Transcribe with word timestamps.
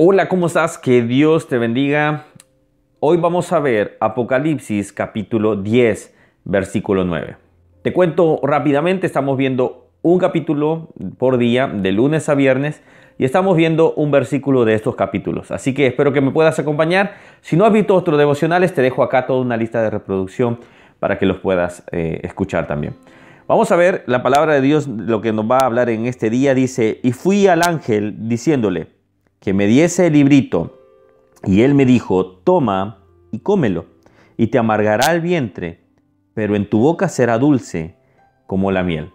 Hola, 0.00 0.28
¿cómo 0.28 0.46
estás? 0.46 0.78
Que 0.78 1.02
Dios 1.02 1.48
te 1.48 1.58
bendiga. 1.58 2.26
Hoy 3.00 3.16
vamos 3.16 3.52
a 3.52 3.58
ver 3.58 3.96
Apocalipsis 3.98 4.92
capítulo 4.92 5.56
10, 5.56 6.14
versículo 6.44 7.04
9. 7.04 7.36
Te 7.82 7.92
cuento 7.92 8.38
rápidamente, 8.44 9.08
estamos 9.08 9.36
viendo 9.36 9.90
un 10.02 10.20
capítulo 10.20 10.90
por 11.18 11.36
día, 11.36 11.66
de 11.66 11.90
lunes 11.90 12.28
a 12.28 12.36
viernes, 12.36 12.80
y 13.18 13.24
estamos 13.24 13.56
viendo 13.56 13.92
un 13.94 14.12
versículo 14.12 14.64
de 14.64 14.74
estos 14.74 14.94
capítulos. 14.94 15.50
Así 15.50 15.74
que 15.74 15.88
espero 15.88 16.12
que 16.12 16.20
me 16.20 16.30
puedas 16.30 16.60
acompañar. 16.60 17.14
Si 17.40 17.56
no 17.56 17.64
has 17.64 17.72
visto 17.72 17.96
otros 17.96 18.18
devocionales, 18.18 18.72
te 18.72 18.82
dejo 18.82 19.02
acá 19.02 19.26
toda 19.26 19.40
una 19.40 19.56
lista 19.56 19.82
de 19.82 19.90
reproducción 19.90 20.60
para 21.00 21.18
que 21.18 21.26
los 21.26 21.38
puedas 21.38 21.82
eh, 21.90 22.20
escuchar 22.22 22.68
también. 22.68 22.94
Vamos 23.48 23.72
a 23.72 23.76
ver 23.76 24.04
la 24.06 24.22
palabra 24.22 24.54
de 24.54 24.60
Dios, 24.60 24.86
lo 24.86 25.20
que 25.20 25.32
nos 25.32 25.50
va 25.50 25.58
a 25.58 25.66
hablar 25.66 25.90
en 25.90 26.06
este 26.06 26.30
día. 26.30 26.54
Dice, 26.54 27.00
y 27.02 27.10
fui 27.10 27.48
al 27.48 27.62
ángel 27.64 28.28
diciéndole, 28.28 28.97
que 29.40 29.52
me 29.52 29.66
diese 29.66 30.06
el 30.06 30.14
librito. 30.14 30.78
Y 31.44 31.62
él 31.62 31.74
me 31.74 31.84
dijo, 31.84 32.26
toma 32.26 33.04
y 33.30 33.40
cómelo, 33.40 33.86
y 34.36 34.48
te 34.48 34.58
amargará 34.58 35.12
el 35.12 35.20
vientre, 35.20 35.80
pero 36.34 36.56
en 36.56 36.68
tu 36.68 36.80
boca 36.80 37.08
será 37.08 37.38
dulce 37.38 37.96
como 38.46 38.72
la 38.72 38.82
miel. 38.82 39.12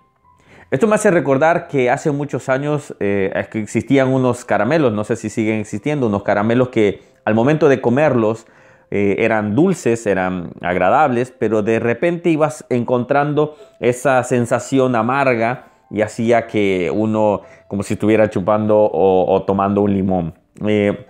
Esto 0.71 0.87
me 0.87 0.95
hace 0.95 1.11
recordar 1.11 1.67
que 1.67 1.89
hace 1.91 2.11
muchos 2.11 2.49
años 2.49 2.95
eh, 2.99 3.31
existían 3.53 4.09
unos 4.09 4.43
caramelos, 4.43 4.91
no 4.91 5.03
sé 5.03 5.15
si 5.15 5.29
siguen 5.29 5.59
existiendo, 5.59 6.07
unos 6.07 6.23
caramelos 6.23 6.69
que 6.69 7.01
al 7.25 7.35
momento 7.35 7.69
de 7.69 7.79
comerlos 7.79 8.47
eh, 8.89 9.17
eran 9.19 9.55
dulces, 9.55 10.05
eran 10.07 10.51
agradables, 10.61 11.31
pero 11.31 11.61
de 11.61 11.79
repente 11.79 12.29
ibas 12.29 12.65
encontrando 12.69 13.55
esa 13.79 14.23
sensación 14.23 14.95
amarga 14.95 15.72
y 15.89 16.01
hacía 16.01 16.47
que 16.47 16.91
uno 16.93 17.41
como 17.67 17.83
si 17.83 17.93
estuviera 17.93 18.29
chupando 18.29 18.77
o, 18.91 19.43
tomando 19.47 19.81
un 19.81 19.93
limón. 19.93 20.33
Eh, 20.65 21.05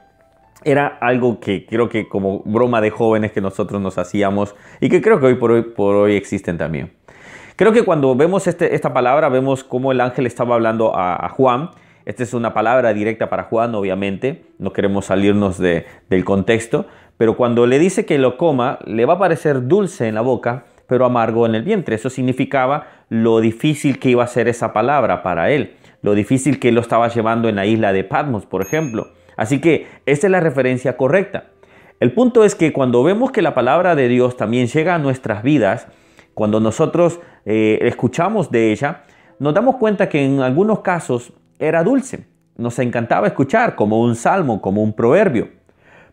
era 0.64 0.88
algo 1.02 1.40
que 1.40 1.66
creo 1.66 1.90
que 1.90 2.08
como 2.08 2.42
broma 2.46 2.82
de 2.82 2.90
jóvenes 2.90 3.32
que 3.32 3.42
nosotros 3.42 3.82
nos 3.82 3.98
hacíamos 3.98 4.56
y 4.80 4.90
que 4.90 5.02
creo 5.02 5.20
que 5.20 5.26
hoy 5.26 5.36
por 5.36 5.96
hoy, 5.96 6.16
existen 6.16 6.58
también. 6.58 6.94
Creo 7.56 7.72
que 7.72 7.84
cuando 7.84 8.16
vemos 8.16 8.48
este, 8.48 8.74
esta 8.74 8.94
palabra 8.94 9.30
vemos 9.30 9.64
cómo 9.64 9.92
el 9.92 10.02
ángel 10.02 10.26
estaba 10.26 10.56
hablando 10.56 10.94
a, 10.96 11.30
Juan. 11.30 11.70
Esta 12.06 12.24
es 12.24 12.34
una 12.34 12.54
palabra 12.54 12.94
directa 12.94 13.30
para 13.30 13.44
Juan, 13.44 13.76
obviamente. 13.76 14.46
No 14.58 14.74
queremos 14.74 15.06
salirnos 15.06 15.58
de, 15.58 15.86
del 16.10 16.26
contexto. 16.26 16.86
Pero 17.18 17.38
cuando 17.38 17.68
le 17.68 17.78
dice 17.78 18.06
que 18.06 18.18
lo 18.18 18.38
coma, 18.38 18.80
le 18.86 19.06
va 19.06 19.14
a 19.14 19.20
parecer 19.20 19.68
dulce 19.68 20.08
en 20.08 20.16
la 20.16 20.22
boca, 20.22 20.66
pero 20.94 21.08
amargo 21.08 21.48
en 21.48 21.56
el 21.56 21.64
vientre. 21.64 21.96
Eso 21.96 22.12
significaba 22.12 22.86
lo 23.10 23.40
difícil 23.40 23.98
que 23.98 24.12
iba 24.12 24.24
a 24.24 24.28
ser 24.28 24.48
esa 24.48 24.74
palabra 24.74 25.24
para 25.24 25.50
él, 25.50 25.74
lo 26.04 26.14
difícil 26.14 26.60
que 26.60 26.72
lo 26.72 26.82
estaba 26.82 27.08
llevando 27.08 27.50
en 27.50 27.56
la 27.56 27.66
isla 27.66 27.92
de 27.94 28.04
Patmos, 28.04 28.46
por 28.46 28.62
ejemplo. 28.62 29.08
Así 29.36 29.60
que 29.60 29.88
esta 30.06 30.28
es 30.28 30.32
la 30.32 30.40
referencia 30.40 30.96
correcta. 30.96 31.46
El 32.00 32.12
punto 32.12 32.44
es 32.44 32.54
que 32.54 32.72
cuando 32.74 33.02
vemos 33.02 33.32
que 33.32 33.42
la 33.42 33.56
palabra 33.56 33.96
de 33.96 34.08
Dios 34.08 34.38
también 34.38 34.68
llega 34.68 34.94
a 34.94 35.00
nuestras 35.00 35.42
vidas, 35.42 35.88
cuando 36.36 36.60
nosotros 36.60 37.20
eh, 37.48 37.80
escuchamos 37.82 38.52
de 38.52 38.72
ella, 38.72 39.02
nos 39.40 39.56
damos 39.56 39.78
cuenta 39.78 40.10
que 40.10 40.24
en 40.24 40.42
algunos 40.42 40.82
casos 40.82 41.34
era 41.58 41.84
dulce. 41.84 42.28
Nos 42.56 42.78
encantaba 42.78 43.26
escuchar 43.26 43.74
como 43.74 44.00
un 44.00 44.16
salmo, 44.16 44.62
como 44.62 44.84
un 44.84 44.94
proverbio. 44.94 45.48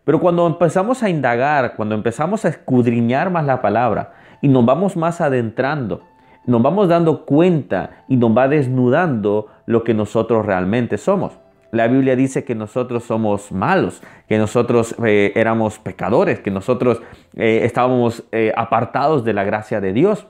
Pero 0.05 0.19
cuando 0.19 0.47
empezamos 0.47 1.03
a 1.03 1.09
indagar, 1.11 1.75
cuando 1.75 1.93
empezamos 1.93 2.45
a 2.45 2.49
escudriñar 2.49 3.29
más 3.29 3.45
la 3.45 3.61
palabra, 3.61 4.13
y 4.41 4.47
nos 4.47 4.65
vamos 4.65 4.97
más 4.97 5.21
adentrando, 5.21 6.01
nos 6.45 6.61
vamos 6.61 6.87
dando 6.87 7.25
cuenta 7.25 8.03
y 8.07 8.17
nos 8.17 8.35
va 8.35 8.47
desnudando 8.47 9.47
lo 9.65 9.83
que 9.83 9.93
nosotros 9.93 10.45
realmente 10.45 10.97
somos. 10.97 11.37
La 11.71 11.87
Biblia 11.87 12.17
dice 12.17 12.43
que 12.43 12.53
nosotros 12.53 13.03
somos 13.03 13.51
malos, 13.51 14.01
que 14.27 14.37
nosotros 14.37 14.93
eh, 15.05 15.31
éramos 15.35 15.79
pecadores, 15.79 16.41
que 16.41 16.51
nosotros 16.51 17.01
eh, 17.35 17.61
estábamos 17.63 18.25
eh, 18.33 18.51
apartados 18.57 19.23
de 19.23 19.33
la 19.33 19.45
gracia 19.45 19.79
de 19.79 19.93
Dios. 19.93 20.27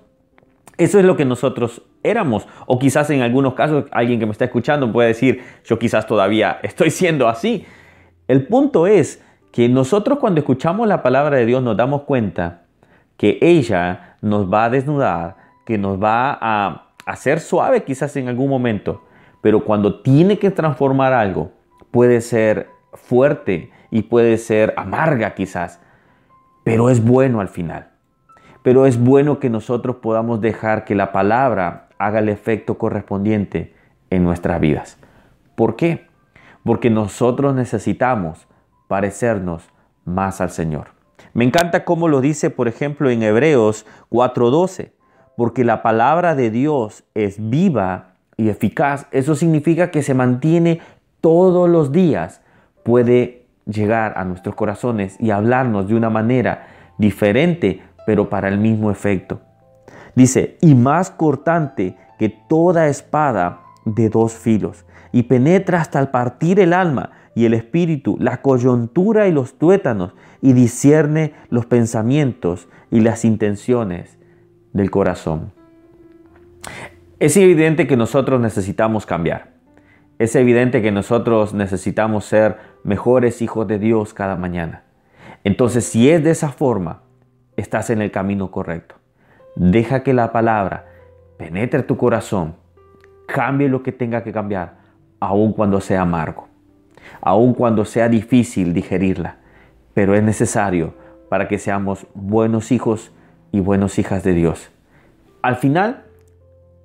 Eso 0.78 1.00
es 1.00 1.06
lo 1.06 1.16
que 1.16 1.26
nosotros 1.26 1.82
éramos. 2.04 2.48
O 2.68 2.78
quizás 2.78 3.10
en 3.10 3.22
algunos 3.22 3.56
casos 3.56 3.86
alguien 3.92 4.20
que 4.20 4.28
me 4.28 4.32
está 4.34 4.46
escuchando 4.46 4.92
puede 4.92 5.10
decir, 5.10 5.42
yo 5.66 5.80
quizás 5.80 6.06
todavía 6.06 6.60
estoy 6.62 6.92
siendo 6.92 7.28
así. 7.28 7.66
El 8.28 8.46
punto 8.46 8.86
es 8.86 9.24
que 9.52 9.68
nosotros 9.68 10.20
cuando 10.20 10.40
escuchamos 10.40 10.88
la 10.88 11.02
palabra 11.02 11.38
de 11.38 11.46
Dios 11.46 11.64
nos 11.64 11.76
damos 11.76 12.04
cuenta 12.04 12.61
que 13.18 13.38
ella 13.42 14.16
nos 14.22 14.52
va 14.52 14.66
a 14.66 14.70
desnudar, 14.70 15.38
que 15.66 15.78
nos 15.78 16.02
va 16.02 16.38
a 16.40 16.92
hacer 17.06 17.40
suave 17.40 17.84
quizás 17.84 18.16
en 18.16 18.28
algún 18.28 18.50
momento, 18.50 19.04
pero 19.42 19.64
cuando 19.66 20.02
tiene 20.02 20.38
que 20.40 20.52
transformar 20.52 21.14
algo, 21.14 21.52
puede 21.92 22.22
ser 22.22 22.70
fuerte 22.94 23.72
y 23.90 24.04
puede 24.04 24.38
ser 24.38 24.74
amarga 24.78 25.34
quizás, 25.34 25.80
pero 26.64 26.90
es 26.90 27.04
bueno 27.04 27.42
al 27.42 27.50
final. 27.50 27.90
Pero 28.64 28.86
es 28.86 29.00
bueno 29.00 29.40
que 29.40 29.50
nosotros 29.50 29.98
podamos 29.98 30.40
dejar 30.40 30.86
que 30.86 30.94
la 30.94 31.12
palabra 31.12 31.90
haga 31.98 32.20
el 32.20 32.30
efecto 32.30 32.78
correspondiente 32.78 33.74
en 34.10 34.24
nuestras 34.24 34.62
vidas. 34.62 35.00
¿Por 35.56 35.76
qué? 35.76 36.08
Porque 36.64 36.90
nosotros 36.92 37.56
necesitamos 37.56 38.48
parecernos 38.88 39.68
más 40.06 40.42
al 40.42 40.52
Señor. 40.52 41.01
Me 41.34 41.46
encanta 41.46 41.86
cómo 41.86 42.08
lo 42.08 42.20
dice, 42.22 42.50
por 42.50 42.68
ejemplo, 42.68 43.10
en 43.10 43.24
Hebreos 43.24 43.86
4:12, 44.10 44.92
porque 45.38 45.64
la 45.64 45.82
palabra 45.82 46.36
de 46.36 46.50
Dios 46.50 47.04
es 47.14 47.38
viva 47.50 48.16
y 48.38 48.50
eficaz. 48.50 49.08
Eso 49.12 49.36
significa 49.36 49.92
que 49.92 50.04
se 50.04 50.14
mantiene 50.14 50.82
todos 51.22 51.70
los 51.70 51.92
días, 51.92 52.42
puede 52.84 53.46
llegar 53.66 54.14
a 54.18 54.26
nuestros 54.26 54.56
corazones 54.56 55.16
y 55.20 55.32
hablarnos 55.32 55.88
de 55.88 55.96
una 55.96 56.10
manera 56.10 56.68
diferente, 56.98 57.82
pero 58.06 58.30
para 58.30 58.48
el 58.50 58.58
mismo 58.58 58.92
efecto. 58.92 59.40
Dice, 60.16 60.58
y 60.62 60.76
más 60.76 61.12
cortante 61.12 61.96
que 62.20 62.30
toda 62.30 62.88
espada 62.88 63.62
de 63.86 64.10
dos 64.10 64.34
filos, 64.34 64.86
y 65.14 65.24
penetra 65.24 65.80
hasta 65.80 66.00
el 66.00 66.10
partir 66.10 66.60
el 66.60 66.74
alma 66.74 67.12
y 67.36 67.46
el 67.46 67.54
espíritu, 67.54 68.18
la 68.20 68.42
coyuntura 68.42 69.28
y 69.28 69.32
los 69.32 69.58
tuétanos, 69.58 70.14
y 70.42 70.54
discierne 70.54 71.34
los 71.50 71.66
pensamientos 71.66 72.68
y 72.90 73.02
las 73.02 73.26
intenciones 73.26 74.18
del 74.74 74.92
corazón. 74.92 75.54
Es 77.20 77.38
evidente 77.38 77.88
que 77.88 77.98
nosotros 77.98 78.42
necesitamos 78.42 79.06
cambiar. 79.06 79.52
Es 80.18 80.36
evidente 80.36 80.82
que 80.82 80.92
nosotros 80.92 81.54
necesitamos 81.54 82.26
ser 82.26 82.58
mejores 82.84 83.42
hijos 83.42 83.68
de 83.68 83.80
Dios 83.80 84.14
cada 84.14 84.36
mañana. 84.36 84.84
Entonces, 85.44 85.86
si 85.86 86.10
es 86.10 86.24
de 86.24 86.32
esa 86.32 86.50
forma, 86.50 87.02
estás 87.58 87.90
en 87.90 88.02
el 88.02 88.12
camino 88.12 88.52
correcto. 88.52 88.96
Deja 89.56 90.04
que 90.04 90.14
la 90.14 90.32
palabra 90.32 90.86
penetre 91.38 91.84
tu 91.84 91.98
corazón, 91.98 92.56
cambie 93.28 93.68
lo 93.68 93.82
que 93.82 93.92
tenga 93.92 94.24
que 94.24 94.32
cambiar, 94.32 94.78
aun 95.20 95.54
cuando 95.54 95.82
sea 95.82 96.02
amargo, 96.02 96.48
aun 97.22 97.54
cuando 97.54 97.86
sea 97.86 98.10
difícil 98.10 98.74
digerirla 98.74 99.42
pero 99.94 100.16
es 100.16 100.24
necesario 100.24 100.94
para 101.30 101.48
que 101.48 101.58
seamos 101.58 102.06
buenos 102.14 102.72
hijos 102.72 103.12
y 103.52 103.60
buenas 103.60 104.00
hijas 104.00 104.24
de 104.24 104.34
Dios. 104.34 104.70
Al 105.42 105.56
final, 105.56 106.04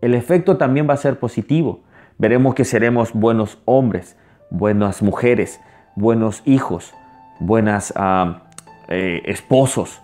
el 0.01 0.15
efecto 0.15 0.57
también 0.57 0.89
va 0.89 0.95
a 0.95 0.99
ser 0.99 1.19
positivo. 1.19 1.81
Veremos 2.19 2.55
que 2.55 2.65
seremos 2.65 3.13
buenos 3.13 3.59
hombres, 3.65 4.17
buenas 4.51 5.03
mujeres, 5.03 5.61
buenos 5.95 6.43
hijos, 6.45 6.95
buenas 7.39 7.93
ah, 7.97 8.43
eh, 8.89 9.23
esposos, 9.27 10.01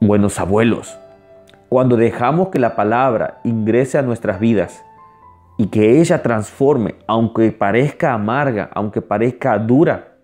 buenos 0.00 0.38
abuelos. 0.40 0.98
Cuando 1.68 1.96
dejamos 1.96 2.48
que 2.48 2.58
la 2.58 2.76
palabra 2.76 3.40
ingrese 3.44 3.98
a 3.98 4.02
nuestras 4.02 4.40
vidas 4.40 4.84
y 5.58 5.66
que 5.66 6.00
ella 6.00 6.22
transforme, 6.22 6.94
aunque 7.06 7.52
parezca 7.52 8.14
amarga, 8.14 8.70
aunque 8.72 9.02
parezca 9.02 9.58
dura, 9.58 10.14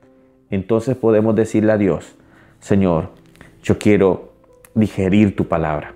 entonces 0.48 0.96
podemos 0.96 1.34
decirle 1.34 1.72
a 1.72 1.76
Dios, 1.76 2.16
Señor, 2.60 3.10
yo 3.62 3.76
quiero 3.78 4.32
digerir 4.74 5.34
tu 5.34 5.46
palabra. 5.46 5.92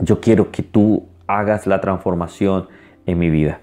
Yo 0.00 0.20
quiero 0.20 0.50
que 0.50 0.62
tú 0.62 1.06
hagas 1.26 1.66
la 1.66 1.80
transformación 1.80 2.68
en 3.04 3.18
mi 3.18 3.30
vida. 3.30 3.60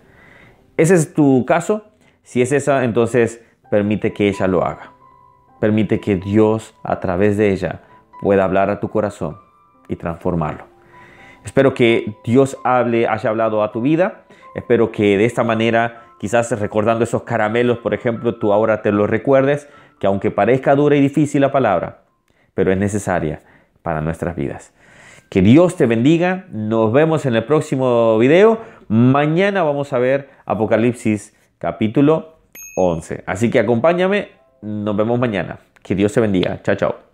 ¿Ese 0.77 0.93
es 0.93 1.13
tu 1.13 1.45
caso? 1.45 1.85
Si 2.21 2.41
es 2.41 2.51
esa, 2.51 2.83
entonces 2.83 3.43
permite 3.71 4.13
que 4.13 4.27
ella 4.27 4.47
lo 4.47 4.63
haga. 4.63 4.91
Permite 5.59 5.99
que 5.99 6.17
Dios 6.17 6.75
a 6.83 6.99
través 6.99 7.37
de 7.37 7.51
ella 7.51 7.81
pueda 8.21 8.43
hablar 8.43 8.69
a 8.69 8.79
tu 8.79 8.89
corazón 8.89 9.37
y 9.87 9.95
transformarlo. 9.95 10.65
Espero 11.43 11.73
que 11.73 12.17
Dios 12.23 12.57
hable, 12.63 13.07
haya 13.07 13.29
hablado 13.29 13.63
a 13.63 13.71
tu 13.71 13.81
vida. 13.81 14.24
Espero 14.55 14.91
que 14.91 15.17
de 15.17 15.25
esta 15.25 15.43
manera, 15.43 16.05
quizás 16.19 16.57
recordando 16.59 17.03
esos 17.03 17.23
caramelos, 17.23 17.77
por 17.79 17.93
ejemplo, 17.93 18.35
tú 18.35 18.53
ahora 18.53 18.81
te 18.81 18.91
los 18.91 19.09
recuerdes 19.09 19.67
que 19.99 20.07
aunque 20.07 20.31
parezca 20.31 20.75
dura 20.75 20.95
y 20.95 21.01
difícil 21.01 21.41
la 21.41 21.51
palabra, 21.51 22.03
pero 22.53 22.71
es 22.71 22.77
necesaria 22.77 23.41
para 23.81 24.01
nuestras 24.01 24.35
vidas. 24.35 24.73
Que 25.29 25.41
Dios 25.41 25.75
te 25.75 25.85
bendiga. 25.85 26.45
Nos 26.51 26.93
vemos 26.93 27.25
en 27.25 27.35
el 27.35 27.43
próximo 27.43 28.17
video. 28.17 28.59
Mañana 28.87 29.63
vamos 29.63 29.91
a 29.93 29.99
ver 29.99 30.29
Apocalipsis 30.45 31.35
capítulo 31.57 32.37
11. 32.77 33.23
Así 33.25 33.49
que 33.49 33.59
acompáñame, 33.59 34.29
nos 34.61 34.95
vemos 34.95 35.19
mañana. 35.19 35.59
Que 35.83 35.95
Dios 35.95 36.13
te 36.13 36.21
bendiga. 36.21 36.61
Chao, 36.63 36.75
chao. 36.75 37.04